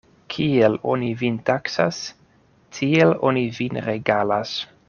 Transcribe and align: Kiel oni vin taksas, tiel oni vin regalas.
Kiel 0.35 0.77
oni 0.93 1.09
vin 1.19 1.37
taksas, 1.51 2.01
tiel 2.79 3.15
oni 3.33 3.47
vin 3.61 3.83
regalas. 3.91 4.61